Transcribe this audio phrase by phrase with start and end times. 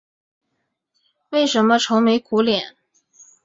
[1.29, 2.75] 为什么愁眉苦脸？